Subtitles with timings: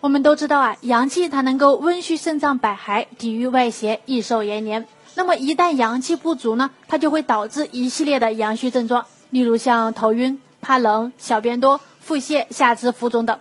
[0.00, 4.86] 我们都知道啊，阳气它能够温煦肾脏百骸，抵御外邪，益寿延年。
[5.14, 13.38] 那么一旦阳气不足呢，它就会导致一系列的阳虚症状，例如像头晕、怕冷、小便多、腹泻、下肢浮肿等。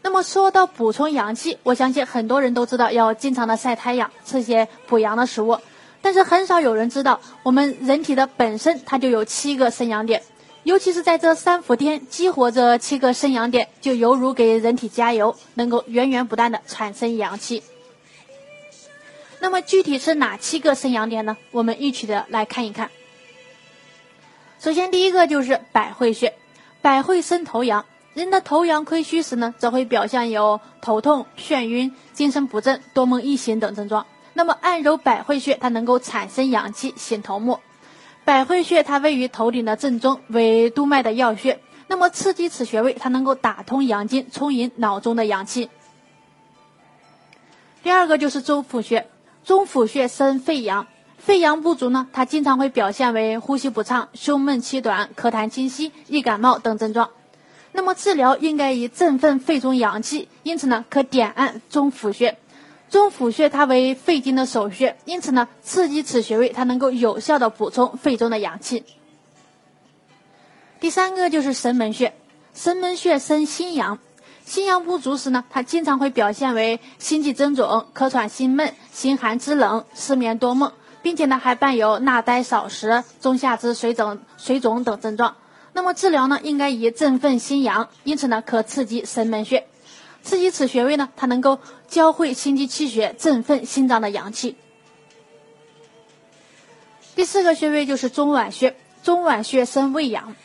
[0.00, 5.58] 那么说到补充阳气，我相信很多人都知道要经常的晒太阳，吃些补阳的食物，
[6.00, 10.22] 但是很少有人知道，我们人体的本身它就有七个生阳点。
[10.64, 17.62] 尤其是在这三伏天激活这七个生阳点，就犹如给人体加油，能够源源不断的产生阳气。
[19.40, 21.36] 那么具体是哪七个生阳点呢？
[21.52, 22.90] 我们一起的来看一看。
[24.58, 26.34] 首先第一个就是百会穴，
[26.82, 34.04] 百会生头阳，人的头阳亏虚时呢，则会表现有头痛、眩晕、精神不振、多梦易醒等症状。
[34.34, 37.60] 那么按揉百会穴，它能够产生阳气，醒头目。
[38.28, 41.60] 百会穴它位于头顶的正中，为督脉的要穴。
[41.86, 45.70] 那么刺激此穴位，它能够打通阳经，充盈脑中的阳气。
[47.82, 49.08] 第二个就是中府穴，
[49.46, 57.08] 中府穴生肺阳，肺阳不足呢，它经常会表现为呼吸不畅、胸闷气短、咳痰清晰、易感冒等症状。
[57.72, 62.36] 那么治疗应该以振奋肺中阳气，因此呢，可点按中府穴。
[62.90, 68.84] 中府穴它为肺经的首穴，因此呢，刺激此穴位，它能够有效的补充肺中的阳气。
[70.80, 72.14] 第三个就是神门穴，
[72.54, 73.98] 神门穴生心阳，
[74.44, 85.36] 心阳不足时呢，它经常会表现为心悸增肿、咳喘心闷、心寒肢冷、失眠多梦，并且呢，还伴有纳呆少食、中下肢水肿、水肿等症状。
[85.74, 89.66] 那么治疗呢，应该以振奋心阳，因此呢，可刺激神门穴。
[90.28, 94.56] 刺激此穴位呢，它能够交汇心肌气血，振奋心脏的阳气。
[97.16, 100.36] 第四个穴位就是中脘穴，中脘穴生胃阳，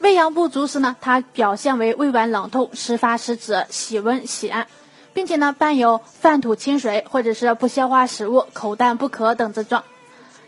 [0.00, 4.66] 胃阳不足时呢，它表现为胃脘冷痛、时发时止、喜温喜暗，
[5.14, 9.82] 并且呢伴有泛吐清水或者是不消化食物、口淡不渴等症状。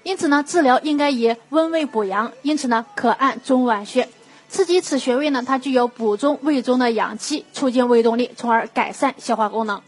[0.03, 4.11] 因此呢，治疗应该以温胃补阳，因此呢，可按中脘穴。
[4.55, 9.83] 刺激此穴位呢，它具有补中胃中的阳气，促进胃动力，从而改善消化功能。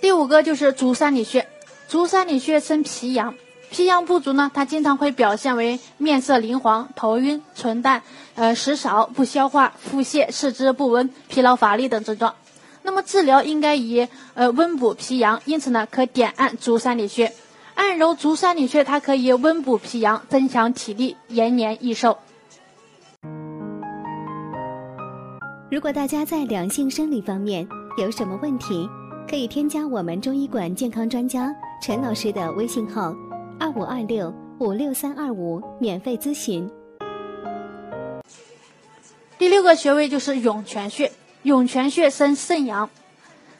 [0.00, 1.48] 第五个就是足三里穴，
[1.88, 3.34] 足三里穴生脾阳，
[3.70, 8.04] 脾阳不足呢，它经常会表现为面色灵黄、头晕、唇淡、
[8.36, 12.36] 呃食少、不消化、腹泻、四肢不温、疲劳乏力等症状。
[12.84, 17.34] 那么治疗应该以呃温补脾阳，因此呢，可点按足三里穴，
[17.74, 22.16] 按揉足三里穴，它可以温补脾阳，增强体力，延年益寿。
[25.70, 27.68] 如果大家在两性生理方面
[27.98, 28.88] 有什么问题，
[29.28, 33.14] 可以添加我们中医馆健康专家陈老师的微信号：
[33.60, 36.66] 二五二六五六三二五，免费咨询。
[39.36, 41.12] 第六个穴位就是涌泉穴，
[41.42, 42.88] 涌泉穴生肾阳，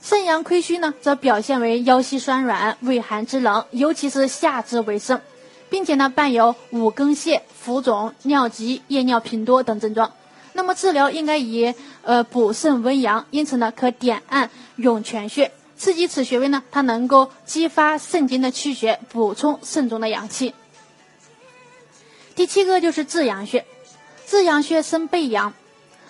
[0.00, 5.20] 肾阳亏虚呢，则表现为腰膝酸软、畏寒肢冷，尤其是下肢为盛，
[5.68, 10.10] 并且呢伴有五更泻、浮肿、尿急、夜尿频多等症状。
[10.58, 20.52] 那么治疗应该以呃补肾温阳，因此呢可点按涌泉穴，刺激此穴位呢，它能够激发肾经的气血，补充肾中的阳气。
[22.34, 23.64] 第七个就是至阳穴，
[24.26, 25.54] 至阳穴生背阳，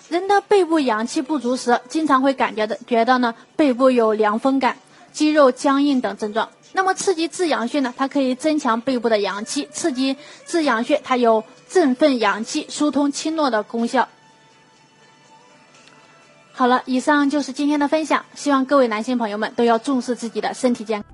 [0.09, 4.75] 人的背部阳气不足时，经常会感觉的觉得呢背部有凉风感、
[5.13, 6.49] 肌肉僵硬等症状。
[6.73, 10.17] 那么刺激至阳穴呢，它可以增强背部的阳气，刺激
[10.47, 14.09] 至阳穴，它有振奋阳气、疏通经络的功效。
[16.59, 21.09] 好了，以上就是今天的分享，希望各位男性朋友们都要重视自己的身体健康。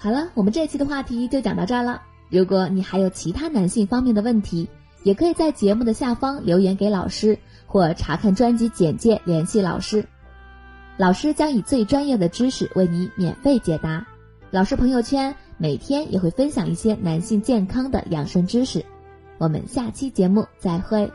[0.00, 2.00] 好了，我们这期的话题就讲到这儿了。
[2.30, 4.66] 如果你还有其他男性方面的问题，
[5.02, 10.02] 也可以在节目的下方留言给老师，或查看专辑简介联系老师。
[10.96, 14.06] 老师将以最专业的知识为你免费解答。
[14.50, 18.82] 老师朋友圈每天也会分享一些男性健康的养生知识。
[19.36, 21.12] 我们下期节目再会。